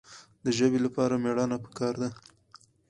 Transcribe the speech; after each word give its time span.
د 0.43 0.47
ژبې 0.57 0.79
لپاره 0.85 1.13
مېړانه 1.23 1.57
پکار 1.65 1.93
ده. 2.01 2.09